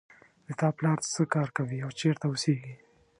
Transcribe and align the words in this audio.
د 0.45 0.47
تا 0.59 0.67
پلار 0.77 0.99
څه 1.13 1.21
کار 1.33 1.49
کوي 1.57 1.79
او 1.85 1.91
چېرته 1.99 2.25
اوسیږي 2.27 2.73